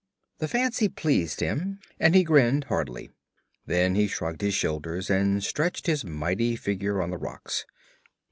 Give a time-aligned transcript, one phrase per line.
[0.39, 3.11] The fancy pleased him, and he grinned hardly.
[3.67, 7.67] Then he shrugged his shoulders and stretched his mighty figure on the rocks.